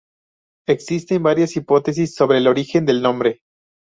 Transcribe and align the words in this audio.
Existen 0.67 1.21
varias 1.21 1.55
hipótesis 1.55 2.15
sobre 2.15 2.39
el 2.39 2.47
origen 2.47 2.87
del 2.87 3.03
nombre. 3.03 3.41